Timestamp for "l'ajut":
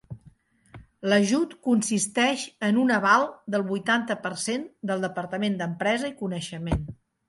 1.13-1.53